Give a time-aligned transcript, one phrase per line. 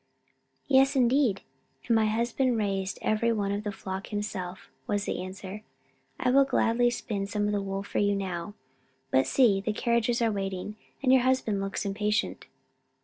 [0.65, 1.43] "Yes, indeed,
[1.87, 5.61] and my husband raised every one of the flock himself," was the answer.
[6.19, 8.55] "I will gladly spin some of the wool for you now.
[9.11, 9.61] But see!
[9.61, 12.47] the carriages are waiting, and your husband looks impatient."